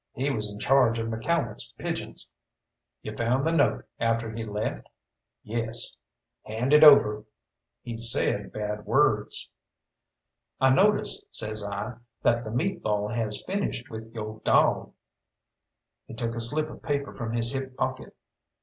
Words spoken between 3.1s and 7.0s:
found the note after he left?" "Yes." "Hand it